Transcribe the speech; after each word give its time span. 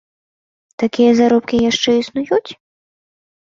Такія 0.83 1.11
заробкі 1.19 1.55
яшчэ 1.65 1.91
існуюць? 2.01 2.51